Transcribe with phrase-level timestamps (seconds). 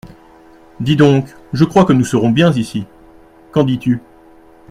[0.79, 2.87] Dis donc, je crois que nous serons bien ici…
[3.51, 4.01] qu’en dis-tu?